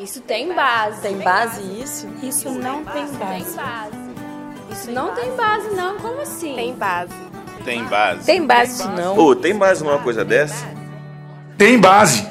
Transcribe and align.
Isso 0.00 0.22
tem 0.22 0.54
base. 0.54 1.02
Tem 1.02 1.18
base 1.18 1.60
isso? 1.78 2.08
Isso 2.22 2.50
não 2.50 2.82
tem 2.86 3.06
base. 3.06 3.18
Tem 3.18 3.54
base. 3.54 3.96
Isso 4.72 4.90
não 4.92 5.14
tem 5.14 5.36
base, 5.36 5.68
não. 5.76 5.98
Como 5.98 6.22
assim? 6.22 6.54
Tem 6.54 6.74
base. 6.74 7.12
Tem 7.66 7.84
base. 7.84 8.24
Tem 8.24 8.46
base 8.46 8.72
isso 8.80 8.88
não. 8.92 9.18
Ô, 9.18 9.36
tem 9.36 9.54
base 9.54 9.84
numa 9.84 9.98
coisa 9.98 10.24
dessa? 10.24 10.66
Tem 11.58 11.78
base. 11.78 12.26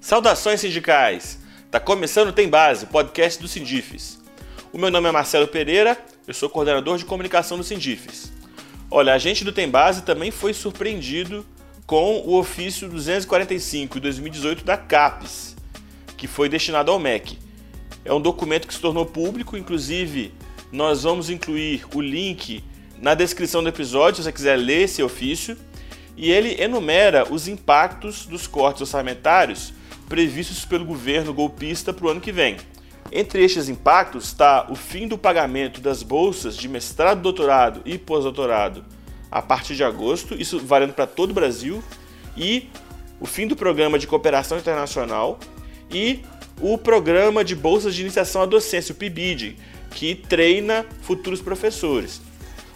Saudações 0.00 0.62
sindicais! 0.62 1.38
Tá 1.70 1.78
começando 1.78 2.28
o 2.28 2.32
Tem 2.32 2.48
Base, 2.48 2.86
podcast 2.86 3.38
do 3.42 3.46
Sindifes. 3.46 4.18
O 4.70 4.76
meu 4.76 4.90
nome 4.90 5.08
é 5.08 5.12
Marcelo 5.12 5.48
Pereira, 5.48 5.96
eu 6.26 6.34
sou 6.34 6.50
coordenador 6.50 6.98
de 6.98 7.04
comunicação 7.06 7.56
do 7.56 7.64
Sindifes. 7.64 8.30
Olha, 8.90 9.14
a 9.14 9.18
gente 9.18 9.42
do 9.42 9.50
Tem 9.50 9.66
Base 9.66 10.02
também 10.02 10.30
foi 10.30 10.52
surpreendido 10.52 11.44
com 11.86 12.18
o 12.18 12.38
ofício 12.38 12.86
245 12.86 13.94
de 13.94 14.00
2018 14.00 14.64
da 14.64 14.76
CAPES, 14.76 15.56
que 16.18 16.26
foi 16.26 16.50
destinado 16.50 16.90
ao 16.90 16.98
MEC. 16.98 17.38
É 18.04 18.12
um 18.12 18.20
documento 18.20 18.68
que 18.68 18.74
se 18.74 18.80
tornou 18.80 19.06
público, 19.06 19.56
inclusive 19.56 20.34
nós 20.70 21.02
vamos 21.02 21.30
incluir 21.30 21.86
o 21.94 22.02
link 22.02 22.62
na 23.00 23.14
descrição 23.14 23.62
do 23.62 23.70
episódio 23.70 24.16
se 24.16 24.24
você 24.24 24.32
quiser 24.32 24.56
ler 24.56 24.82
esse 24.82 25.02
ofício. 25.02 25.56
E 26.14 26.30
ele 26.30 26.62
enumera 26.62 27.26
os 27.32 27.48
impactos 27.48 28.26
dos 28.26 28.46
cortes 28.46 28.82
orçamentários 28.82 29.72
previstos 30.10 30.66
pelo 30.66 30.84
governo 30.84 31.32
golpista 31.32 31.90
para 31.90 32.04
o 32.04 32.10
ano 32.10 32.20
que 32.20 32.32
vem. 32.32 32.58
Entre 33.10 33.42
estes 33.42 33.68
impactos 33.68 34.26
está 34.26 34.66
o 34.68 34.74
fim 34.74 35.08
do 35.08 35.16
pagamento 35.16 35.80
das 35.80 36.02
bolsas 36.02 36.56
de 36.56 36.68
mestrado, 36.68 37.22
doutorado 37.22 37.80
e 37.84 37.96
pós-doutorado 37.96 38.84
a 39.30 39.40
partir 39.40 39.74
de 39.74 39.84
agosto, 39.84 40.34
isso 40.34 40.58
valendo 40.58 40.92
para 40.92 41.06
todo 41.06 41.30
o 41.30 41.34
Brasil, 41.34 41.82
e 42.36 42.68
o 43.20 43.26
fim 43.26 43.46
do 43.46 43.56
programa 43.56 43.98
de 43.98 44.06
cooperação 44.06 44.58
internacional 44.58 45.38
e 45.90 46.20
o 46.60 46.76
programa 46.76 47.44
de 47.44 47.54
bolsas 47.54 47.94
de 47.94 48.02
iniciação 48.02 48.42
à 48.42 48.46
docência, 48.46 48.92
o 48.92 48.96
PIBID, 48.96 49.56
que 49.90 50.14
treina 50.14 50.86
futuros 51.02 51.40
professores. 51.40 52.20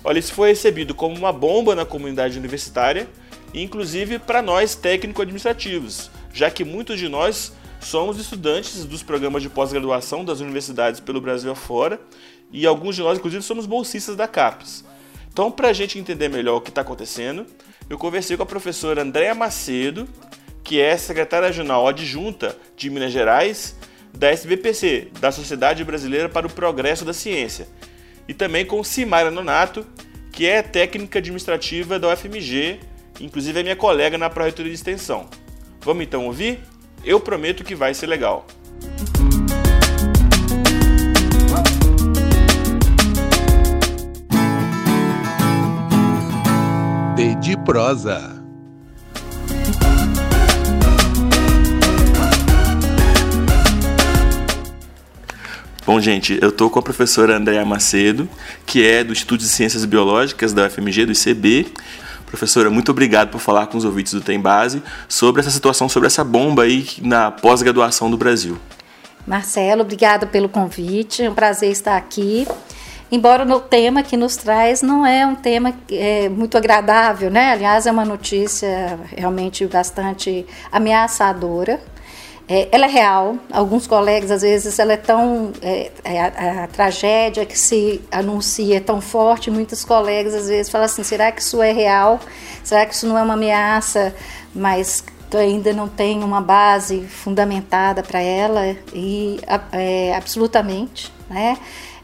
Olha, 0.04 0.18
isso 0.18 0.32
foi 0.32 0.48
recebido 0.48 0.94
como 0.94 1.16
uma 1.16 1.32
bomba 1.32 1.74
na 1.74 1.84
comunidade 1.84 2.38
universitária, 2.38 3.08
inclusive 3.54 4.18
para 4.18 4.42
nós 4.42 4.74
técnico-administrativos, 4.74 6.10
já 6.32 6.50
que 6.50 6.64
muitos 6.64 6.98
de 6.98 7.08
nós 7.08 7.52
somos 7.82 8.18
estudantes 8.18 8.84
dos 8.84 9.02
programas 9.02 9.42
de 9.42 9.48
pós-graduação 9.48 10.24
das 10.24 10.40
universidades 10.40 11.00
pelo 11.00 11.20
Brasil 11.20 11.50
afora 11.50 12.00
e 12.52 12.66
alguns 12.66 12.96
de 12.96 13.02
nós, 13.02 13.18
inclusive, 13.18 13.42
somos 13.42 13.66
bolsistas 13.66 14.16
da 14.16 14.28
CAPES. 14.28 14.84
Então, 15.32 15.50
para 15.50 15.68
a 15.68 15.72
gente 15.72 15.98
entender 15.98 16.28
melhor 16.28 16.56
o 16.56 16.60
que 16.60 16.68
está 16.68 16.82
acontecendo, 16.82 17.46
eu 17.88 17.96
conversei 17.98 18.36
com 18.36 18.42
a 18.42 18.46
professora 18.46 19.02
Andréa 19.02 19.34
Macedo, 19.34 20.06
que 20.62 20.80
é 20.80 20.96
secretária 20.96 21.48
regional 21.48 21.88
adjunta 21.88 22.56
de 22.76 22.90
Minas 22.90 23.12
Gerais 23.12 23.76
da 24.12 24.30
SBPC, 24.30 25.08
da 25.20 25.32
Sociedade 25.32 25.82
Brasileira 25.84 26.28
para 26.28 26.46
o 26.46 26.50
Progresso 26.52 27.04
da 27.04 27.14
Ciência, 27.14 27.66
e 28.28 28.34
também 28.34 28.64
com 28.64 28.84
Simara 28.84 29.30
Nonato, 29.30 29.86
que 30.30 30.46
é 30.46 30.62
técnica 30.62 31.18
administrativa 31.18 31.98
da 31.98 32.12
UFMG, 32.12 32.80
inclusive 33.20 33.58
é 33.58 33.62
minha 33.62 33.76
colega 33.76 34.18
na 34.18 34.28
Pró-Reitoria 34.28 34.70
de 34.70 34.76
Extensão. 34.76 35.28
Vamos 35.80 36.04
então 36.04 36.26
ouvir? 36.26 36.60
Eu 37.04 37.18
prometo 37.18 37.64
que 37.64 37.74
vai 37.74 37.92
ser 37.94 38.06
legal. 38.06 38.46
D 47.16 47.34
de 47.40 47.56
prosa. 47.64 48.40
Bom, 55.84 56.00
gente, 56.00 56.38
eu 56.40 56.50
estou 56.50 56.70
com 56.70 56.78
a 56.78 56.82
professora 56.82 57.36
Andréa 57.36 57.64
Macedo, 57.64 58.28
que 58.64 58.86
é 58.86 59.02
do 59.02 59.12
Instituto 59.12 59.40
de 59.40 59.48
Ciências 59.48 59.84
Biológicas 59.84 60.52
da 60.52 60.66
UFMG, 60.68 61.06
do 61.06 61.12
ICB. 61.12 61.66
Professora, 62.32 62.70
muito 62.70 62.90
obrigado 62.90 63.28
por 63.28 63.42
falar 63.42 63.66
com 63.66 63.76
os 63.76 63.84
ouvintes 63.84 64.14
do 64.14 64.20
Tem 64.22 64.40
Base 64.40 64.82
sobre 65.06 65.42
essa 65.42 65.50
situação, 65.50 65.86
sobre 65.86 66.06
essa 66.06 66.24
bomba 66.24 66.62
aí 66.62 66.88
na 67.02 67.30
pós-graduação 67.30 68.10
do 68.10 68.16
Brasil. 68.16 68.56
Marcelo, 69.26 69.82
obrigada 69.82 70.26
pelo 70.26 70.48
convite. 70.48 71.22
É 71.22 71.28
um 71.28 71.34
prazer 71.34 71.70
estar 71.70 71.94
aqui. 71.94 72.48
Embora 73.10 73.44
o 73.54 73.60
tema 73.60 74.02
que 74.02 74.16
nos 74.16 74.34
traz 74.34 74.80
não 74.80 75.04
é 75.04 75.26
um 75.26 75.34
tema 75.34 75.74
é, 75.90 76.30
muito 76.30 76.56
agradável, 76.56 77.30
né? 77.30 77.52
Aliás, 77.52 77.86
é 77.86 77.92
uma 77.92 78.06
notícia 78.06 78.98
realmente 79.14 79.66
bastante 79.66 80.46
ameaçadora. 80.72 81.82
É, 82.48 82.68
ela 82.72 82.86
é 82.86 82.88
real. 82.88 83.36
Alguns 83.50 83.86
colegas, 83.86 84.30
às 84.30 84.42
vezes, 84.42 84.78
ela 84.78 84.92
é 84.92 84.96
tão. 84.96 85.52
É, 85.62 85.90
a, 86.04 86.64
a, 86.64 86.66
tragédia 86.66 87.46
que 87.46 87.58
se 87.58 88.00
anuncia 88.10 88.76
é 88.76 88.80
tão 88.80 89.00
forte, 89.00 89.50
muitos 89.50 89.84
colegas, 89.84 90.34
às 90.34 90.48
vezes, 90.48 90.70
falam 90.70 90.86
assim: 90.86 91.02
será 91.02 91.30
que 91.30 91.40
isso 91.40 91.62
é 91.62 91.72
real? 91.72 92.20
Será 92.64 92.84
que 92.84 92.94
isso 92.94 93.06
não 93.06 93.16
é 93.16 93.22
uma 93.22 93.34
ameaça, 93.34 94.14
mas 94.54 95.04
ainda 95.34 95.72
não 95.72 95.88
tem 95.88 96.22
uma 96.22 96.40
base 96.40 97.00
fundamentada 97.02 98.02
para 98.02 98.20
ela? 98.20 98.76
E 98.92 99.40
é, 99.72 100.14
absolutamente, 100.14 101.12
né? 101.30 101.56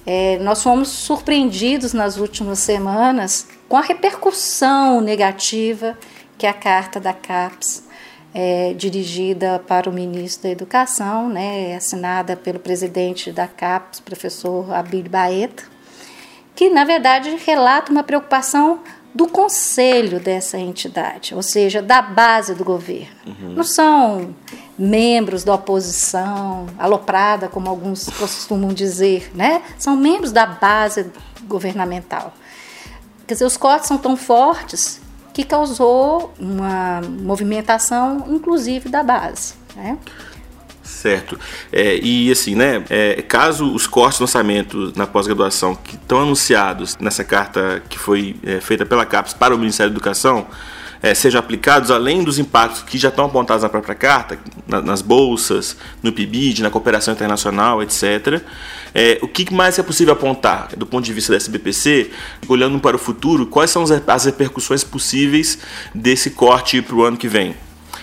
É, 0.07 0.39
nós 0.39 0.63
fomos 0.63 0.89
surpreendidos 0.89 1.93
nas 1.93 2.17
últimas 2.17 2.61
semanas 2.61 3.47
com 3.69 3.77
a 3.77 3.83
repercussão 3.83 5.03
negativa 5.03 5.99
que 6.39 6.47
a 6.47 6.53
carta 6.55 6.99
da 6.99 7.13
CAPES 7.13 7.88
é, 8.35 8.75
dirigida 8.75 9.59
para 9.67 9.89
o 9.89 9.93
ministro 9.93 10.45
da 10.45 10.51
Educação, 10.51 11.29
né, 11.29 11.75
assinada 11.77 12.37
pelo 12.37 12.59
presidente 12.59 13.33
da 13.33 13.47
CAPES, 13.47 14.01
professor 14.01 14.73
Abílio 14.73 15.11
Baeta, 15.11 15.65
que 16.55 16.69
na 16.69 16.85
verdade 16.85 17.37
relata 17.45 17.91
uma 17.91 18.03
preocupação 18.03 18.81
do 19.15 19.27
conselho 19.27 20.21
dessa 20.21 20.59
entidade, 20.59 21.35
ou 21.35 21.43
seja, 21.43 21.81
da 21.81 22.03
base 22.03 22.55
do 22.55 22.65
governo. 22.65 23.17
Uhum. 23.27 23.55
Não 23.55 23.65
são 23.65 24.35
membros 24.79 25.43
da 25.43 25.55
oposição, 25.55 26.67
aloprada, 26.79 27.49
como 27.49 27.69
alguns 27.69 28.09
costumam 28.11 28.73
dizer, 28.73 29.31
né? 29.35 29.63
São 29.79 29.97
membros 29.97 30.31
da 30.31 30.47
base 30.47 31.11
governamental. 31.45 32.33
Quer 33.27 33.35
dizer, 33.35 33.45
os 33.45 33.57
cortes 33.57 33.89
são 33.89 33.99
tão 33.99 34.17
fortes 34.17 35.01
que 35.39 35.45
causou 35.45 36.35
uma 36.37 37.01
movimentação, 37.01 38.25
inclusive, 38.27 38.89
da 38.89 39.05
base. 39.05 39.55
Né? 39.77 39.97
Certo. 40.83 41.39
É, 41.73 41.97
e 42.03 42.29
assim, 42.33 42.57
né? 42.57 42.85
É, 42.91 43.23
caso 43.23 43.73
os 43.73 43.87
cortes 43.87 44.19
no 44.19 44.25
orçamento 44.25 44.93
na 44.97 45.07
pós-graduação 45.07 45.77
que 45.77 45.95
estão 45.95 46.23
anunciados 46.23 46.97
nessa 46.99 47.23
carta 47.23 47.81
que 47.89 47.97
foi 47.97 48.35
é, 48.43 48.61
feita 48.61 48.85
pela 48.85 49.07
CAPES 49.07 49.33
para 49.35 49.55
o 49.55 49.59
Ministério 49.59 49.93
da 49.93 49.95
Educação 49.95 50.49
é, 51.03 51.15
sejam 51.15 51.39
aplicados, 51.39 51.91
além 51.91 52.23
dos 52.23 52.39
impactos 52.39 52.83
que 52.83 52.99
já 52.99 53.09
estão 53.09 53.27
apontados 53.27 53.63
na 53.63 53.69
própria 53.69 53.95
carta, 53.95 54.39
na, 54.67 54.81
nas 54.83 55.03
bolsas, 55.03 55.77
no 56.03 56.13
PIBID, 56.13 56.63
na 56.63 56.71
cooperação 56.71 57.15
internacional, 57.15 57.83
etc., 57.83 58.43
é, 58.95 59.19
o 59.23 59.29
que 59.29 59.53
mais 59.53 59.79
é 59.79 59.83
possível 59.83 60.15
apontar 60.15 60.69
do 60.77 60.87
ponto 60.87 61.05
de 61.05 61.13
vista 61.13 61.33
da 61.33 61.37
SBPC, 61.37 62.11
olhando 62.49 62.81
para 62.81 62.97
o 62.97 62.99
futuro, 62.99 63.47
quais 63.47 63.71
são 63.71 63.85
as 64.07 64.25
repercussões 64.25 64.83
possíveis 64.83 65.59
desse 65.95 66.31
corte 66.31 66.81
para 66.83 66.97
o 66.97 67.03
ano 67.05 67.17
que 67.17 67.29
vem? 67.29 67.55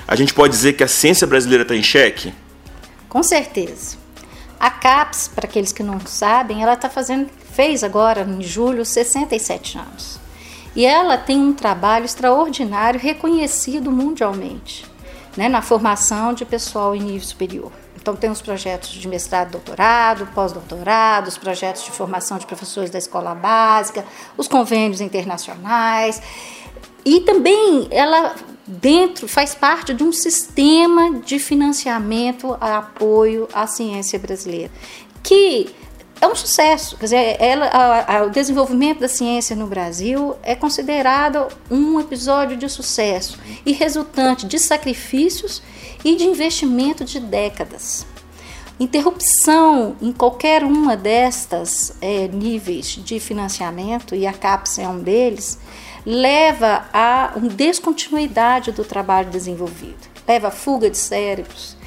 A 0.07 0.15
gente 0.15 0.33
pode 0.33 0.53
dizer 0.53 0.73
que 0.73 0.83
a 0.83 0.87
ciência 0.87 1.25
brasileira 1.25 1.63
está 1.63 1.75
em 1.75 1.81
xeque? 1.81 2.33
Com 3.09 3.23
certeza. 3.23 3.97
A 4.59 4.69
CAPES, 4.69 5.29
para 5.33 5.45
aqueles 5.45 5.71
que 5.71 5.83
não 5.83 5.99
sabem, 6.05 6.61
ela 6.61 6.73
está 6.73 6.89
fazendo, 6.89 7.29
fez 7.53 7.83
agora 7.83 8.21
em 8.21 8.41
julho 8.41 8.85
67 8.85 9.77
anos. 9.77 10.19
E 10.75 10.85
ela 10.85 11.17
tem 11.17 11.39
um 11.39 11.53
trabalho 11.53 12.05
extraordinário, 12.05 12.99
reconhecido 12.99 13.91
mundialmente, 13.91 14.85
né, 15.37 15.47
na 15.47 15.61
formação 15.61 16.33
de 16.33 16.43
pessoal 16.43 16.95
em 16.95 17.01
nível 17.01 17.27
superior. 17.27 17.71
Então, 17.95 18.15
tem 18.15 18.29
os 18.29 18.41
projetos 18.41 18.89
de 18.89 19.07
mestrado, 19.07 19.51
doutorado, 19.51 20.27
pós-doutorado, 20.35 21.27
os 21.27 21.37
projetos 21.37 21.83
de 21.83 21.91
formação 21.91 22.37
de 22.37 22.45
professores 22.45 22.91
da 22.91 22.99
escola 22.99 23.33
básica, 23.33 24.05
os 24.37 24.47
convênios 24.47 25.01
internacionais. 25.01 26.21
E 27.03 27.21
também 27.21 27.87
ela 27.89 28.35
dentro 28.67 29.27
faz 29.27 29.55
parte 29.55 29.93
de 29.93 30.03
um 30.03 30.11
sistema 30.11 31.19
de 31.19 31.39
financiamento 31.39 32.55
a 32.59 32.77
apoio 32.79 33.47
à 33.53 33.65
ciência 33.65 34.19
brasileira, 34.19 34.71
que 35.23 35.73
é 36.21 36.27
um 36.27 36.35
sucesso. 36.35 36.97
Quer 36.97 37.05
dizer, 37.05 37.37
ela, 37.39 37.65
a, 37.67 38.17
a, 38.17 38.23
o 38.23 38.29
desenvolvimento 38.29 38.99
da 38.99 39.07
ciência 39.07 39.55
no 39.55 39.67
Brasil 39.67 40.35
é 40.43 40.55
considerado 40.55 41.47
um 41.69 41.99
episódio 41.99 42.57
de 42.57 42.69
sucesso 42.69 43.39
e 43.65 43.71
resultante 43.71 44.45
de 44.45 44.57
sacrifícios 44.59 45.61
e 46.03 46.15
de 46.15 46.23
investimento 46.23 47.03
de 47.03 47.19
décadas. 47.19 48.05
Interrupção 48.79 49.95
em 50.01 50.11
qualquer 50.11 50.63
uma 50.63 50.97
destas 50.97 51.95
é, 52.01 52.27
níveis 52.27 52.87
de 52.87 53.19
financiamento, 53.21 54.13
e 54.13 54.27
a 54.27 54.33
CAPES 54.33 54.79
é 54.79 54.87
um 54.87 54.99
deles, 54.99 55.57
leva 56.05 56.85
a 56.93 57.31
uma 57.35 57.47
descontinuidade 57.47 58.73
do 58.73 58.83
trabalho 58.83 59.29
desenvolvido, 59.29 60.09
leva 60.27 60.49
a 60.49 60.51
fuga 60.51 60.89
de 60.89 60.97
cérebros, 60.97 61.77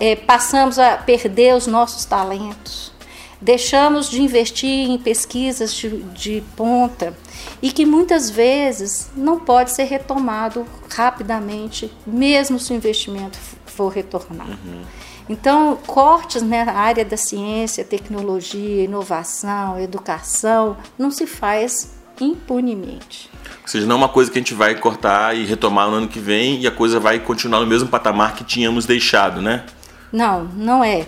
é, 0.00 0.16
passamos 0.16 0.80
a 0.80 0.96
perder 0.96 1.54
os 1.54 1.68
nossos 1.68 2.04
talentos, 2.04 2.92
deixamos 3.40 4.08
de 4.08 4.22
investir 4.22 4.90
em 4.90 4.98
pesquisas 4.98 5.74
de, 5.74 5.88
de 6.14 6.42
ponta 6.56 7.14
e 7.60 7.70
que 7.70 7.84
muitas 7.84 8.30
vezes 8.30 9.10
não 9.16 9.38
pode 9.38 9.70
ser 9.70 9.84
retomado 9.84 10.66
rapidamente, 10.94 11.92
mesmo 12.06 12.58
se 12.58 12.72
o 12.72 12.76
investimento 12.76 13.38
for 13.66 13.88
retornar. 13.88 14.48
Uhum. 14.48 14.82
Então, 15.28 15.76
cortes 15.86 16.42
né, 16.42 16.64
na 16.64 16.72
área 16.72 17.04
da 17.04 17.16
ciência, 17.16 17.84
tecnologia, 17.84 18.84
inovação, 18.84 19.78
educação, 19.78 20.76
não 20.96 21.10
se 21.10 21.26
faz 21.26 21.96
impunemente. 22.20 23.28
Ou 23.62 23.68
seja, 23.68 23.86
não 23.86 23.96
é 23.96 23.98
uma 23.98 24.08
coisa 24.08 24.30
que 24.30 24.38
a 24.38 24.40
gente 24.40 24.54
vai 24.54 24.74
cortar 24.76 25.36
e 25.36 25.44
retomar 25.44 25.90
no 25.90 25.96
ano 25.96 26.08
que 26.08 26.20
vem 26.20 26.60
e 26.60 26.66
a 26.66 26.70
coisa 26.70 27.00
vai 27.00 27.18
continuar 27.18 27.60
no 27.60 27.66
mesmo 27.66 27.88
patamar 27.88 28.34
que 28.34 28.44
tínhamos 28.44 28.86
deixado, 28.86 29.42
né? 29.42 29.64
Não, 30.12 30.44
não 30.44 30.84
é. 30.84 31.06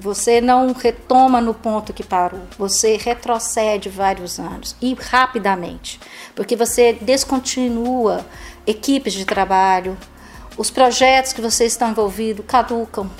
Você 0.00 0.40
não 0.40 0.72
retoma 0.72 1.40
no 1.40 1.54
ponto 1.54 1.92
que 1.92 2.04
parou, 2.04 2.42
você 2.58 2.98
retrocede 2.98 3.88
vários 3.88 4.38
anos 4.38 4.76
e 4.80 4.92
rapidamente, 4.92 5.98
porque 6.34 6.54
você 6.54 6.92
descontinua 6.92 8.26
equipes 8.66 9.14
de 9.14 9.24
trabalho, 9.24 9.96
os 10.58 10.70
projetos 10.70 11.32
que 11.32 11.40
você 11.40 11.64
está 11.64 11.88
envolvido 11.88 12.42
caducam, 12.42 13.10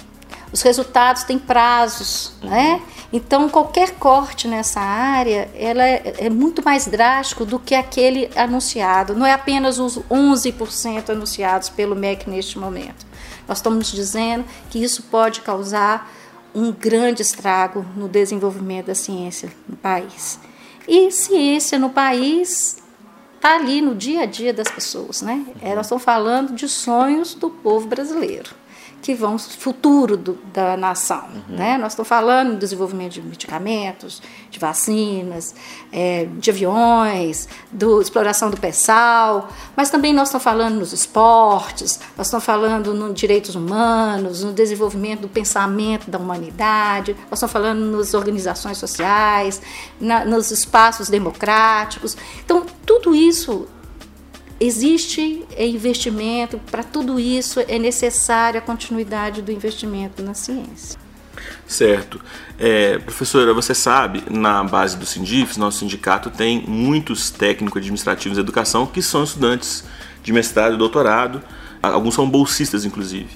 os 0.53 0.61
resultados 0.61 1.23
têm 1.23 1.39
prazos, 1.39 2.35
né? 2.43 2.83
Então 3.13 3.49
qualquer 3.49 3.93
corte 3.93 4.47
nessa 4.47 4.81
área, 4.81 5.49
ela 5.55 5.83
é, 5.83 6.15
é 6.19 6.31
muito 6.31 6.63
mais 6.65 6.87
drástico 6.87 7.45
do 7.45 7.59
que 7.59 7.75
aquele 7.75 8.31
anunciado. 8.37 9.15
Não 9.15 9.25
é 9.25 9.33
apenas 9.33 9.79
os 9.79 9.99
11% 10.11 11.11
anunciados 11.11 11.69
pelo 11.69 11.97
MEC 11.97 12.29
neste 12.29 12.59
momento. 12.59 13.07
Nós 13.49 13.59
estamos 13.59 13.91
dizendo 13.91 14.45
que 14.69 14.83
isso 14.83 15.05
pode 15.05 15.41
causar 15.41 16.11
um 16.55 16.73
grande 16.73 17.23
estrago 17.23 17.85
no 17.97 18.09
desenvolvimento 18.09 18.87
da 18.87 18.95
ciência 18.95 19.51
no 19.69 19.77
país. 19.77 20.39
E 20.89 21.11
ciência 21.11 21.79
no 21.79 21.91
país 21.91 22.79
está 23.37 23.57
ali 23.57 23.81
no 23.81 23.95
dia 23.95 24.23
a 24.23 24.27
dia 24.27 24.53
das 24.53 24.69
pessoas, 24.69 25.23
né? 25.23 25.45
Uhum. 25.63 25.75
Nós 25.75 25.87
estamos 25.87 26.05
falando 26.05 26.53
de 26.53 26.69
sonhos 26.69 27.35
do 27.35 27.51
povo 27.51 27.87
brasileiro 27.87 28.60
que 29.03 29.15
vão 29.15 29.39
futuro 29.39 30.17
do, 30.17 30.39
da 30.53 30.77
nação. 30.77 31.25
Uhum. 31.49 31.57
Né? 31.57 31.79
Nós 31.79 31.93
estamos 31.93 32.09
falando 32.09 32.53
do 32.53 32.59
desenvolvimento 32.59 33.15
de 33.15 33.23
medicamentos, 33.23 34.23
de 34.51 34.59
vacinas, 34.59 35.55
é, 35.91 36.29
de 36.39 36.51
aviões, 36.51 37.49
do 37.71 38.01
exploração 38.01 38.51
do 38.51 38.57
pessoal, 38.57 39.49
mas 39.75 39.91
também 39.91 40.13
nós 40.13 40.29
estamos 40.29 40.45
falando 40.45 40.77
nos 40.77 40.93
esportes, 40.93 41.99
nós 42.17 42.27
estamos 42.27 42.45
falando 42.45 42.93
nos 42.93 43.15
direitos 43.15 43.55
humanos, 43.55 44.45
no 44.45 44.53
desenvolvimento 44.53 45.23
do 45.23 45.29
pensamento 45.29 46.11
da 46.11 46.19
humanidade, 46.19 47.15
nós 47.31 47.39
estamos 47.39 47.53
falando 47.53 47.97
nas 47.97 48.13
organizações 48.15 48.79
sociais, 48.79 49.63
na, 50.01 50.25
nos 50.25 50.51
espaços 50.51 51.09
democráticos. 51.09 52.17
Então, 52.45 52.67
tudo 52.85 53.15
isso 53.15 53.67
existe 54.61 55.43
investimento, 55.59 56.61
para 56.71 56.83
tudo 56.83 57.19
isso 57.19 57.59
é 57.67 57.79
necessária 57.79 58.59
a 58.59 58.63
continuidade 58.63 59.41
do 59.41 59.51
investimento 59.51 60.23
na 60.23 60.35
ciência. 60.35 61.01
Certo. 61.67 62.21
É, 62.59 62.99
professora, 62.99 63.55
você 63.55 63.75
sabe, 63.75 64.23
na 64.29 64.63
base 64.63 64.97
do 64.99 65.07
Sindifes, 65.07 65.57
nosso 65.57 65.79
sindicato 65.79 66.29
tem 66.29 66.63
muitos 66.67 67.31
técnicos 67.31 67.79
administrativos 67.79 68.37
de 68.37 68.41
educação 68.41 68.87
que 68.87 69.01
são 69.01 69.25
estudantes 69.25 69.85
de 70.23 70.33
mestrado 70.33 70.75
e 70.75 70.77
doutorado, 70.77 71.43
alguns 71.83 72.15
são 72.15 72.29
bolsistas, 72.29 72.85
inclusive. 72.85 73.29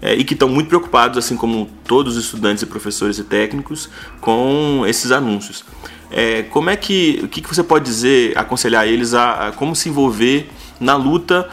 É, 0.00 0.14
e 0.14 0.22
que 0.22 0.34
estão 0.34 0.48
muito 0.48 0.68
preocupados, 0.68 1.18
assim 1.18 1.36
como 1.36 1.68
todos 1.84 2.16
os 2.16 2.24
estudantes 2.26 2.62
e 2.62 2.66
professores 2.66 3.18
e 3.18 3.24
técnicos, 3.24 3.88
com 4.20 4.84
esses 4.86 5.10
anúncios. 5.10 5.64
É, 6.10 6.44
como 6.44 6.70
é 6.70 6.76
que, 6.76 7.20
o 7.24 7.28
que, 7.28 7.40
que 7.40 7.48
você 7.48 7.64
pode 7.64 7.84
dizer, 7.84 8.38
aconselhar 8.38 8.86
eles 8.86 9.12
a, 9.12 9.48
a 9.48 9.52
como 9.52 9.74
se 9.74 9.88
envolver 9.88 10.48
na 10.80 10.96
luta 10.96 11.48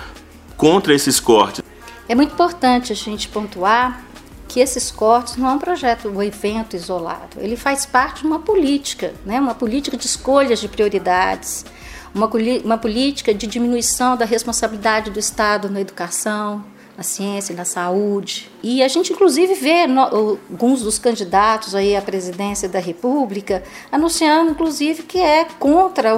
contra 0.57 0.93
esses 0.93 1.19
cortes. 1.19 1.63
É 2.07 2.15
muito 2.15 2.33
importante 2.33 2.93
a 2.93 2.95
gente 2.95 3.27
pontuar 3.27 4.03
que 4.47 4.59
esses 4.59 4.91
cortes 4.91 5.37
não 5.37 5.49
é 5.49 5.53
um 5.53 5.59
projeto, 5.59 6.07
um 6.07 6.21
evento 6.21 6.75
isolado. 6.75 7.37
Ele 7.37 7.57
faz 7.57 7.85
parte 7.85 8.21
de 8.21 8.27
uma 8.27 8.39
política, 8.39 9.13
né? 9.25 9.39
uma 9.39 9.55
política 9.55 9.97
de 9.97 10.05
escolhas 10.05 10.59
de 10.59 10.67
prioridades, 10.67 11.65
uma, 12.13 12.29
uma 12.63 12.77
política 12.77 13.33
de 13.33 13.47
diminuição 13.47 14.15
da 14.15 14.23
responsabilidade 14.23 15.09
do 15.09 15.19
Estado 15.19 15.69
na 15.69 15.81
educação, 15.81 16.63
na 16.97 17.03
ciência, 17.03 17.55
na 17.55 17.65
saúde. 17.65 18.49
E 18.63 18.81
a 18.81 18.87
gente, 18.87 19.11
inclusive, 19.11 19.53
vê 19.53 19.85
no, 19.85 20.01
alguns 20.01 20.81
dos 20.81 20.97
candidatos 20.97 21.75
aí 21.75 21.95
à 21.95 22.01
presidência 22.01 22.69
da 22.69 22.79
República 22.79 23.63
anunciando, 23.91 24.51
inclusive, 24.51 25.03
que 25.03 25.19
é 25.19 25.45
contra 25.59 26.13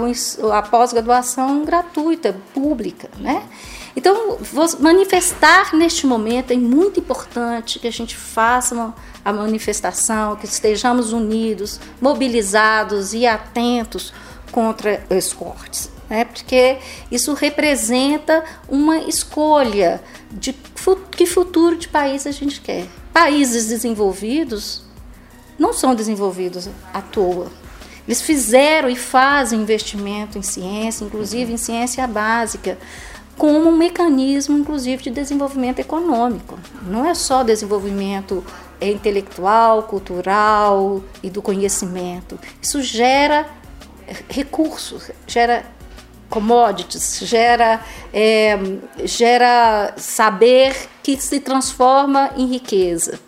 a 0.54 0.62
pós-graduação 0.62 1.66
gratuita, 1.66 2.36
pública, 2.54 3.10
né? 3.18 3.44
Então, 3.96 4.38
manifestar 4.80 5.76
neste 5.76 6.06
momento 6.06 6.52
é 6.52 6.56
muito 6.56 7.00
importante 7.00 7.80
que 7.80 7.88
a 7.88 7.92
gente 7.92 8.16
faça 8.16 8.94
a 9.26 9.34
manifestação, 9.34 10.36
que 10.36 10.46
estejamos 10.46 11.12
unidos, 11.12 11.80
mobilizados 12.00 13.16
e 13.16 13.26
atentos 13.26 14.14
contra 14.52 15.04
os 15.10 15.34
cortes 15.34 15.97
né? 16.10 16.26
porque 16.26 16.78
isso 17.12 17.34
representa 17.34 18.44
uma 18.68 18.98
escolha 19.00 20.02
de 20.32 20.54
que 21.12 21.26
futuro 21.26 21.76
de 21.76 21.88
país 21.88 22.26
a 22.26 22.32
gente 22.32 22.62
quer. 22.62 22.86
Países 23.12 23.68
desenvolvidos 23.68 24.84
não 25.58 25.74
são 25.74 25.96
desenvolvidos 25.96 26.70
à 26.94 27.02
toa. 27.02 27.52
Eles 28.08 28.22
fizeram 28.22 28.90
e 28.90 28.96
fazem 28.96 29.62
investimento 29.62 30.38
em 30.38 30.42
ciência, 30.42 31.04
inclusive 31.04 31.52
em 31.52 31.58
ciência 31.58 32.08
básica, 32.08 32.78
como 33.38 33.68
um 33.68 33.76
mecanismo, 33.76 34.58
inclusive, 34.58 35.04
de 35.04 35.10
desenvolvimento 35.12 35.80
econômico. 35.80 36.58
Não 36.84 37.06
é 37.06 37.14
só 37.14 37.44
desenvolvimento 37.44 38.44
intelectual, 38.80 39.84
cultural 39.84 41.04
e 41.22 41.30
do 41.30 41.42
conhecimento. 41.42 42.40
Isso 42.62 42.82
gera 42.82 43.48
recursos, 44.30 45.12
gera 45.28 45.66
commodities, 46.30 47.20
gera, 47.24 47.82
é, 48.14 48.58
gera 49.04 49.94
saber 49.98 50.76
que 51.02 51.16
se 51.18 51.40
transforma 51.40 52.32
em 52.36 52.46
riqueza. 52.48 53.20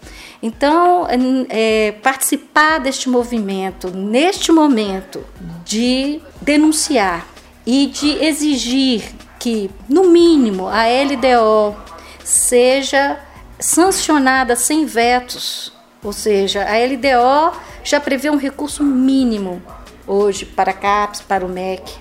Então, 0.42 1.06
é, 1.50 1.94
participar 2.04 2.80
deste 2.80 3.10
movimento, 3.10 3.90
neste 3.90 4.52
momento, 4.52 5.26
de 5.66 6.22
denunciar 6.42 7.28
e 7.66 7.88
de 7.88 8.24
exigir 8.24 9.04
que, 9.38 9.70
no 9.88 10.10
mínimo, 10.10 10.68
a 10.68 10.84
LDO 10.86 11.76
seja 12.24 13.20
sancionada 13.60 14.56
sem 14.56 14.86
vetos, 14.86 15.74
ou 16.02 16.14
seja, 16.14 16.64
a 16.64 16.78
LDO 16.78 17.58
já 17.84 18.00
prevê 18.00 18.30
um 18.30 18.38
recurso 18.38 18.84
mínimo 18.84 19.62
hoje 20.08 20.46
para 20.46 20.72
a 20.72 20.74
CAPES, 20.74 21.22
para 21.22 21.46
o 21.46 21.50
MEC, 21.50 21.92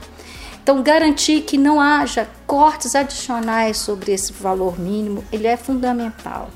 então, 0.68 0.82
garantir 0.82 1.40
que 1.40 1.56
não 1.56 1.80
haja 1.80 2.28
cortes 2.46 2.94
adicionais 2.94 3.78
sobre 3.78 4.12
esse 4.12 4.34
valor 4.34 4.78
mínimo, 4.78 5.24
ele 5.32 5.46
é 5.46 5.56
fundamental. 5.56 6.50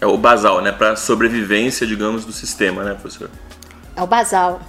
É 0.00 0.06
o 0.06 0.16
basal, 0.16 0.62
né, 0.62 0.70
para 0.70 0.92
a 0.92 0.96
sobrevivência, 0.96 1.84
digamos, 1.84 2.24
do 2.24 2.30
sistema, 2.32 2.84
né, 2.84 2.94
professor? 2.94 3.28
É 3.96 4.00
o 4.00 4.06
basal. 4.06 4.60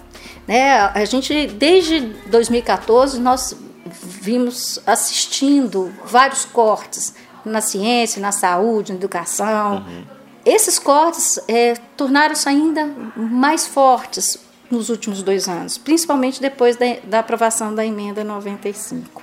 Né? 0.48 0.74
A 0.96 1.06
gente, 1.06 1.46
desde 1.46 2.00
2014, 2.26 3.20
nós 3.20 3.56
vimos 3.86 4.82
assistindo 4.88 5.94
vários 6.04 6.44
cortes 6.46 7.14
na 7.46 7.62
ciência, 7.62 8.20
na 8.20 8.32
saúde, 8.32 8.94
na 8.94 8.98
educação. 8.98 9.76
Uhum. 9.76 10.04
Esses 10.44 10.80
cortes 10.80 11.40
é, 11.48 11.76
tornaram-se 11.96 12.50
ainda 12.50 12.90
mais 13.16 13.68
fortes 13.68 14.40
nos 14.72 14.90
últimos 14.90 15.22
dois 15.22 15.48
anos, 15.48 15.78
principalmente 15.78 16.42
depois 16.42 16.76
da, 16.76 16.86
da 17.04 17.20
aprovação 17.20 17.74
da 17.74 17.86
emenda 17.86 18.24
95. 18.24 19.22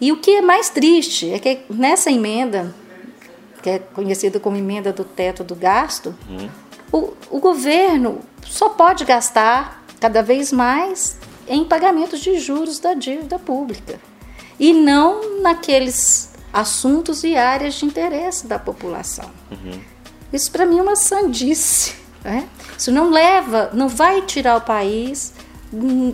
E 0.00 0.10
o 0.10 0.16
que 0.16 0.32
é 0.32 0.42
mais 0.42 0.68
triste 0.68 1.30
é 1.30 1.38
que 1.38 1.60
nessa 1.70 2.10
emenda, 2.10 2.74
que 3.62 3.70
é 3.70 3.78
conhecida 3.78 4.40
como 4.40 4.56
emenda 4.56 4.92
do 4.92 5.04
teto 5.04 5.44
do 5.44 5.54
gasto, 5.54 6.14
uhum. 6.28 6.50
o, 6.92 7.36
o 7.36 7.38
governo 7.38 8.20
só 8.44 8.68
pode 8.68 9.04
gastar 9.04 9.84
cada 10.00 10.20
vez 10.20 10.52
mais 10.52 11.16
em 11.46 11.64
pagamentos 11.64 12.20
de 12.20 12.38
juros 12.38 12.80
da 12.80 12.94
dívida 12.94 13.38
pública 13.38 14.00
e 14.58 14.72
não 14.72 15.40
naqueles 15.40 16.32
assuntos 16.52 17.22
e 17.24 17.36
áreas 17.36 17.74
de 17.74 17.86
interesse 17.86 18.46
da 18.46 18.58
população. 18.58 19.30
Uhum. 19.50 19.80
Isso 20.32 20.50
para 20.50 20.66
mim 20.66 20.78
é 20.78 20.82
uma 20.82 20.96
sandice 20.96 22.01
Né? 22.24 22.48
Isso 22.78 22.92
não 22.92 23.10
leva, 23.10 23.70
não 23.72 23.88
vai 23.88 24.22
tirar 24.22 24.56
o 24.56 24.60
país 24.60 25.32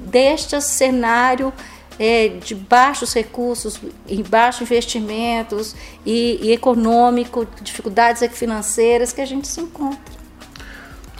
deste 0.07 0.61
cenário 0.61 1.53
é, 1.99 2.29
de 2.29 2.55
baixos 2.55 3.13
recursos, 3.13 3.81
e 4.07 4.23
baixos 4.23 4.63
investimentos 4.63 5.75
e, 6.07 6.39
e 6.41 6.53
econômico, 6.53 7.47
dificuldades 7.61 8.25
financeiras 8.33 9.13
que 9.13 9.21
a 9.21 9.27
gente 9.27 9.49
se 9.49 9.61
encontra. 9.61 10.19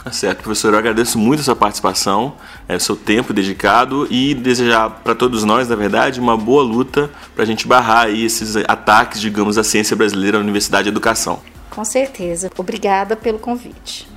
Tá 0.01 0.13
certo, 0.13 0.43
professor. 0.43 0.73
Eu 0.73 0.79
agradeço 0.79 1.19
muito 1.19 1.41
a 1.41 1.43
sua 1.43 1.55
participação, 1.55 2.33
é, 2.67 2.77
o 2.77 2.79
seu 2.79 2.95
tempo 2.95 3.33
dedicado 3.33 4.07
e 4.09 4.33
desejar 4.33 4.89
para 4.89 5.13
todos 5.13 5.43
nós, 5.43 5.67
na 5.67 5.75
verdade, 5.75 6.21
uma 6.21 6.37
boa 6.37 6.63
luta 6.63 7.11
para 7.35 7.43
a 7.43 7.45
gente 7.45 7.67
barrar 7.67 8.05
aí 8.05 8.23
esses 8.23 8.55
ataques, 8.55 9.19
digamos, 9.19 9.57
à 9.57 9.63
ciência 9.63 9.95
brasileira, 9.95 10.37
à 10.37 10.41
Universidade 10.41 10.87
e 10.87 10.89
Educação. 10.89 11.41
Com 11.69 11.83
certeza. 11.83 12.49
Obrigada 12.57 13.15
pelo 13.17 13.39
convite. 13.39 14.08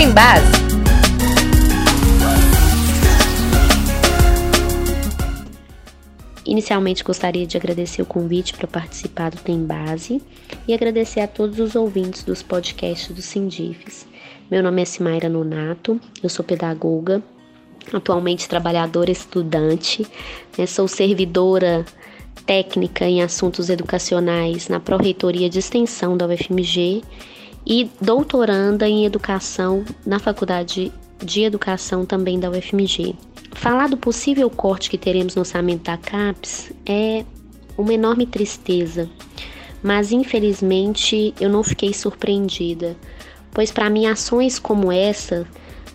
Tem 0.00 0.10
base. 0.12 0.46
Inicialmente 6.46 7.04
gostaria 7.04 7.46
de 7.46 7.58
agradecer 7.58 8.00
o 8.00 8.06
convite 8.06 8.54
para 8.54 8.66
participar 8.66 9.30
do 9.30 9.36
Tem 9.36 9.62
Base 9.62 10.22
e 10.66 10.72
agradecer 10.72 11.20
a 11.20 11.26
todos 11.26 11.58
os 11.58 11.74
ouvintes 11.74 12.24
dos 12.24 12.42
podcasts 12.42 13.14
do 13.14 13.20
Sindifes. 13.20 14.06
Meu 14.50 14.62
nome 14.62 14.80
é 14.80 14.86
Simaira 14.86 15.28
Nonato, 15.28 16.00
eu 16.22 16.30
sou 16.30 16.42
pedagoga, 16.42 17.22
atualmente 17.92 18.48
trabalhadora 18.48 19.10
estudante, 19.10 20.06
né, 20.56 20.64
sou 20.64 20.88
servidora 20.88 21.84
técnica 22.46 23.04
em 23.04 23.20
assuntos 23.20 23.68
educacionais 23.68 24.66
na 24.66 24.80
Pró-Reitoria 24.80 25.50
de 25.50 25.58
Extensão 25.58 26.16
da 26.16 26.26
UFMG 26.26 27.02
e 27.66 27.90
doutoranda 28.00 28.88
em 28.88 29.04
educação 29.04 29.84
na 30.04 30.18
Faculdade 30.18 30.92
de 31.22 31.42
Educação 31.42 32.06
também 32.06 32.40
da 32.40 32.50
UFMG. 32.50 33.14
Falar 33.52 33.88
do 33.88 33.96
possível 33.96 34.48
corte 34.48 34.88
que 34.88 34.96
teremos 34.98 35.34
no 35.34 35.40
orçamento 35.40 35.84
da 35.84 35.96
CAPES 35.96 36.72
é 36.86 37.24
uma 37.76 37.92
enorme 37.92 38.26
tristeza, 38.26 39.08
mas 39.82 40.12
infelizmente 40.12 41.34
eu 41.40 41.48
não 41.48 41.62
fiquei 41.62 41.92
surpreendida, 41.92 42.96
pois 43.52 43.70
para 43.70 43.90
mim 43.90 44.06
ações 44.06 44.58
como 44.58 44.90
essa 44.90 45.46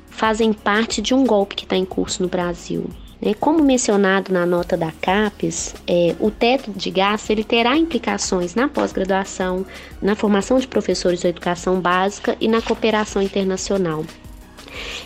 fazem 0.10 0.54
parte 0.54 1.02
de 1.02 1.14
um 1.14 1.26
golpe 1.26 1.56
que 1.56 1.64
está 1.64 1.76
em 1.76 1.86
curso 1.86 2.22
no 2.22 2.30
Brasil. 2.30 2.90
Né? 3.22 3.34
Como 3.34 3.64
mencionado 3.64 4.32
na 4.34 4.46
nota 4.46 4.76
da 4.76 4.92
CAPES, 4.92 5.76
é, 5.88 6.16
o 6.20 6.30
teto 6.30 6.72
de 6.72 6.90
gasto 6.90 7.30
ele 7.30 7.44
terá 7.44 7.78
implicações 7.78 8.56
na 8.56 8.68
pós-graduação, 8.68 9.66
na 10.02 10.16
formação 10.16 10.60
de 10.60 10.68
professores 10.68 11.22
da 11.22 11.30
educação 11.30 11.80
básica 11.80 12.36
e 12.40 12.48
na 12.48 12.62
cooperação 12.62 13.22
internacional. 13.22 14.06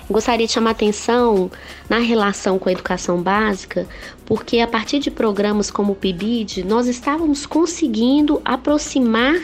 Gostaria 0.10 0.48
de 0.48 0.54
chamar 0.54 0.72
atenção 0.72 1.52
na 1.88 2.00
relação 2.00 2.58
com 2.58 2.70
a 2.70 2.72
educação 2.72 3.22
básica, 3.22 3.88
porque 4.26 4.60
a 4.60 4.68
partir 4.68 5.00
de 5.00 5.12
programas 5.12 5.70
como 5.70 5.94
o 5.94 5.96
PIBID, 5.96 6.64
nós 6.64 6.88
estávamos 6.88 7.46
conseguindo 7.46 8.42
aproximar 8.44 9.40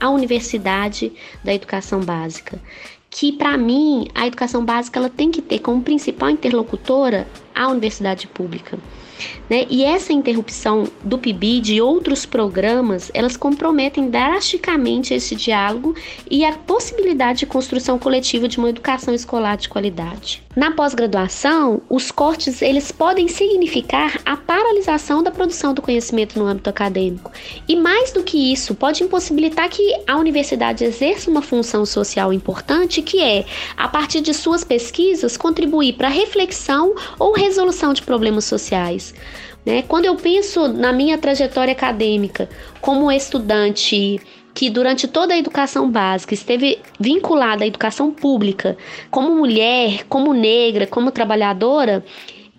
a 0.00 0.08
universidade 0.08 1.12
da 1.44 1.52
educação 1.52 2.00
básica. 2.00 2.60
Que 3.10 3.32
para 3.32 3.56
mim, 3.56 4.08
a 4.14 4.26
educação 4.26 4.64
básica 4.64 4.98
ela 4.98 5.10
tem 5.10 5.30
que 5.30 5.42
ter 5.42 5.58
como 5.58 5.82
principal 5.82 6.30
interlocutora 6.30 7.26
a 7.58 7.68
universidade 7.68 8.26
pública. 8.28 8.78
Né? 9.48 9.66
E 9.68 9.84
essa 9.84 10.12
interrupção 10.12 10.88
do 11.02 11.18
PIBID 11.18 11.74
e 11.74 11.82
outros 11.82 12.26
programas, 12.26 13.10
elas 13.14 13.36
comprometem 13.36 14.10
drasticamente 14.10 15.14
esse 15.14 15.34
diálogo 15.34 15.94
e 16.30 16.44
a 16.44 16.52
possibilidade 16.52 17.40
de 17.40 17.46
construção 17.46 17.98
coletiva 17.98 18.48
de 18.48 18.58
uma 18.58 18.68
educação 18.68 19.14
escolar 19.14 19.56
de 19.56 19.68
qualidade. 19.68 20.42
Na 20.54 20.72
pós-graduação, 20.72 21.80
os 21.88 22.10
cortes 22.10 22.62
eles 22.62 22.90
podem 22.90 23.28
significar 23.28 24.20
a 24.24 24.36
paralisação 24.36 25.22
da 25.22 25.30
produção 25.30 25.72
do 25.72 25.80
conhecimento 25.80 26.38
no 26.38 26.46
âmbito 26.46 26.68
acadêmico. 26.68 27.30
E 27.68 27.76
mais 27.76 28.12
do 28.12 28.24
que 28.24 28.52
isso, 28.52 28.74
pode 28.74 29.04
impossibilitar 29.04 29.68
que 29.68 30.02
a 30.06 30.16
universidade 30.16 30.84
exerça 30.84 31.30
uma 31.30 31.42
função 31.42 31.86
social 31.86 32.32
importante, 32.32 33.02
que 33.02 33.22
é, 33.22 33.44
a 33.76 33.86
partir 33.88 34.20
de 34.20 34.34
suas 34.34 34.64
pesquisas, 34.64 35.36
contribuir 35.36 35.92
para 35.92 36.08
a 36.08 36.10
reflexão 36.10 36.94
ou 37.18 37.36
resolução 37.48 37.92
de 37.92 38.02
problemas 38.02 38.44
sociais. 38.44 39.14
Né? 39.64 39.82
Quando 39.82 40.04
eu 40.04 40.14
penso 40.16 40.68
na 40.68 40.92
minha 40.92 41.18
trajetória 41.18 41.72
acadêmica 41.72 42.48
como 42.80 43.10
estudante 43.10 44.20
que 44.54 44.70
durante 44.70 45.06
toda 45.06 45.34
a 45.34 45.38
educação 45.38 45.90
básica 45.90 46.34
esteve 46.34 46.80
vinculada 46.98 47.64
à 47.64 47.66
educação 47.66 48.10
pública, 48.10 48.76
como 49.10 49.34
mulher, 49.34 50.04
como 50.08 50.32
negra, 50.32 50.86
como 50.86 51.12
trabalhadora, 51.12 52.04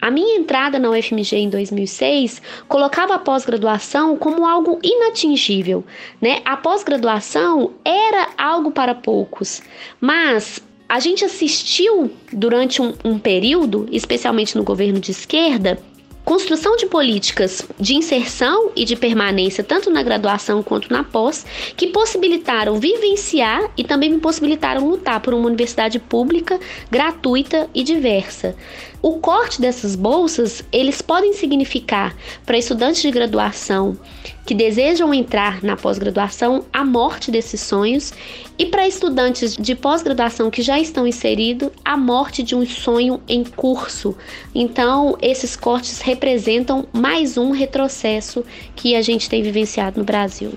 a 0.01 0.09
minha 0.09 0.37
entrada 0.37 0.79
na 0.79 0.89
UFMG 0.91 1.35
em 1.35 1.49
2006 1.49 2.41
colocava 2.69 3.15
a 3.15 3.19
pós-graduação 3.19 4.15
como 4.15 4.47
algo 4.47 4.79
inatingível, 4.81 5.83
né? 6.21 6.39
A 6.45 6.55
pós-graduação 6.55 7.73
era 7.83 8.29
algo 8.37 8.71
para 8.71 8.95
poucos, 8.95 9.61
mas 9.99 10.63
a 10.89 10.99
gente 10.99 11.23
assistiu 11.23 12.11
durante 12.33 12.81
um, 12.81 12.95
um 13.05 13.19
período, 13.19 13.87
especialmente 13.91 14.57
no 14.57 14.63
governo 14.63 14.99
de 14.99 15.11
esquerda, 15.11 15.77
construção 16.25 16.75
de 16.75 16.87
políticas 16.87 17.67
de 17.79 17.95
inserção 17.95 18.71
e 18.75 18.85
de 18.85 18.95
permanência, 18.95 19.63
tanto 19.63 19.89
na 19.91 20.01
graduação 20.01 20.61
quanto 20.63 20.91
na 20.91 21.03
pós, 21.03 21.45
que 21.77 21.87
possibilitaram 21.87 22.79
vivenciar 22.79 23.69
e 23.77 23.83
também 23.83 24.11
me 24.11 24.19
possibilitaram 24.19 24.87
lutar 24.87 25.19
por 25.21 25.33
uma 25.33 25.47
universidade 25.47 25.99
pública, 25.99 26.59
gratuita 26.89 27.69
e 27.73 27.83
diversa. 27.83 28.55
O 29.01 29.13
corte 29.19 29.61
dessas 29.61 29.95
bolsas, 29.95 30.61
eles 30.73 31.01
podem 31.01 31.33
significar 31.33 32.15
para 32.45 32.57
estudantes 32.57 33.01
de 33.01 33.09
graduação 33.11 33.97
que 34.45 34.53
desejam 34.53 35.13
entrar 35.13 35.63
na 35.63 35.77
pós-graduação 35.77 36.65
a 36.73 36.83
morte 36.83 37.31
desses 37.31 37.61
sonhos 37.61 38.11
e 38.57 38.65
para 38.65 38.87
estudantes 38.87 39.55
de 39.55 39.73
pós-graduação 39.73 40.51
que 40.51 40.61
já 40.61 40.77
estão 40.77 41.07
inseridos 41.07 41.69
a 41.85 41.95
morte 41.95 42.43
de 42.43 42.55
um 42.55 42.65
sonho 42.65 43.21
em 43.27 43.43
curso. 43.43 44.17
Então, 44.53 45.17
esses 45.21 45.55
cortes 45.55 46.01
representam 46.01 46.85
mais 46.91 47.37
um 47.37 47.51
retrocesso 47.51 48.43
que 48.75 48.95
a 48.95 49.01
gente 49.01 49.29
tem 49.29 49.41
vivenciado 49.41 49.99
no 49.99 50.03
Brasil. 50.03 50.51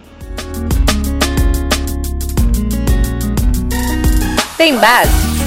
Tem 4.57 4.77
base 4.77 5.42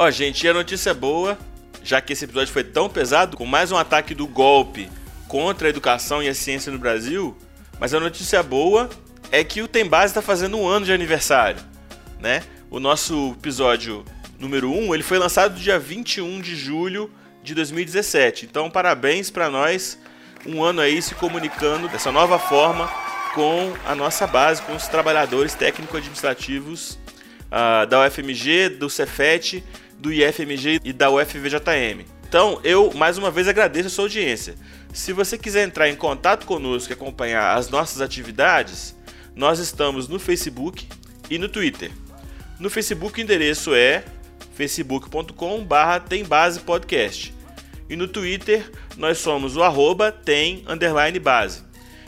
Ó, 0.00 0.08
gente, 0.12 0.44
e 0.44 0.48
a 0.48 0.54
notícia 0.54 0.94
boa, 0.94 1.36
já 1.82 2.00
que 2.00 2.12
esse 2.12 2.24
episódio 2.24 2.52
foi 2.52 2.62
tão 2.62 2.88
pesado, 2.88 3.36
com 3.36 3.44
mais 3.44 3.72
um 3.72 3.76
ataque 3.76 4.14
do 4.14 4.28
golpe 4.28 4.88
contra 5.26 5.66
a 5.66 5.70
educação 5.70 6.22
e 6.22 6.28
a 6.28 6.34
ciência 6.34 6.70
no 6.70 6.78
Brasil, 6.78 7.36
mas 7.80 7.92
a 7.92 7.98
notícia 7.98 8.40
boa 8.40 8.88
é 9.32 9.42
que 9.42 9.60
o 9.60 9.66
Tem 9.66 9.84
Base 9.84 10.12
está 10.12 10.22
fazendo 10.22 10.56
um 10.56 10.68
ano 10.68 10.86
de 10.86 10.92
aniversário, 10.92 11.60
né? 12.20 12.44
O 12.70 12.78
nosso 12.78 13.34
episódio 13.40 14.04
número 14.38 14.70
1, 14.70 14.94
ele 14.94 15.02
foi 15.02 15.18
lançado 15.18 15.58
dia 15.58 15.80
21 15.80 16.42
de 16.42 16.54
julho 16.54 17.10
de 17.42 17.52
2017. 17.52 18.46
Então, 18.46 18.70
parabéns 18.70 19.32
para 19.32 19.50
nós, 19.50 19.98
um 20.46 20.62
ano 20.62 20.80
aí 20.80 21.02
se 21.02 21.16
comunicando 21.16 21.88
dessa 21.88 22.12
nova 22.12 22.38
forma 22.38 22.86
com 23.34 23.74
a 23.84 23.96
nossa 23.96 24.28
base, 24.28 24.62
com 24.62 24.76
os 24.76 24.86
trabalhadores 24.86 25.54
técnico-administrativos 25.54 27.00
uh, 27.46 27.84
da 27.88 28.06
UFMG, 28.06 28.68
do 28.68 28.88
Cefet 28.88 29.64
do 29.98 30.12
IFMG 30.12 30.80
e 30.84 30.92
da 30.92 31.10
UFVJM. 31.10 32.04
Então, 32.28 32.60
eu 32.62 32.92
mais 32.94 33.16
uma 33.16 33.30
vez 33.30 33.48
agradeço 33.48 33.86
a 33.86 33.90
sua 33.90 34.04
audiência. 34.04 34.54
Se 34.92 35.12
você 35.12 35.38
quiser 35.38 35.66
entrar 35.66 35.88
em 35.88 35.96
contato 35.96 36.46
conosco 36.46 36.92
e 36.92 36.94
acompanhar 36.94 37.56
as 37.56 37.70
nossas 37.70 38.00
atividades, 38.00 38.94
nós 39.34 39.58
estamos 39.58 40.08
no 40.08 40.18
Facebook 40.18 40.86
e 41.30 41.38
no 41.38 41.48
Twitter. 41.48 41.90
No 42.58 42.68
Facebook 42.68 43.18
o 43.18 43.22
endereço 43.22 43.74
é 43.74 44.04
facebook.com/barra 44.54 46.00
tembasepodcast 46.00 47.32
e 47.88 47.96
no 47.96 48.08
Twitter 48.08 48.70
nós 48.96 49.18
somos 49.18 49.56
o 49.56 49.62
arroba 49.62 50.12
tem 50.12 50.64
underline 50.66 51.18
base. 51.18 51.62